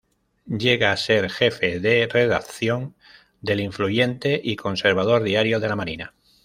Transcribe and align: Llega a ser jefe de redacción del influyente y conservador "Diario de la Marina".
Llega 0.61 0.91
a 0.91 0.97
ser 0.97 1.29
jefe 1.29 1.79
de 1.79 2.09
redacción 2.11 2.95
del 3.39 3.59
influyente 3.59 4.41
y 4.43 4.55
conservador 4.55 5.21
"Diario 5.21 5.59
de 5.59 5.67
la 5.69 5.75
Marina". 5.75 6.15